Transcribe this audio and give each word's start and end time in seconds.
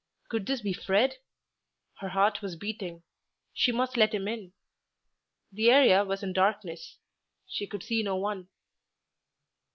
Could 0.29 0.47
this 0.47 0.61
be 0.61 0.73
Fred? 0.73 1.17
Her 1.99 2.09
heart 2.09 2.41
was 2.41 2.55
beating; 2.55 3.03
she 3.53 3.71
must 3.71 3.97
let 3.97 4.15
him 4.15 4.27
in. 4.27 4.51
The 5.51 5.69
area 5.69 6.03
was 6.03 6.23
in 6.23 6.33
darkness; 6.33 6.97
she 7.45 7.67
could 7.67 7.83
see 7.83 8.01
no 8.01 8.15
one. 8.15 8.47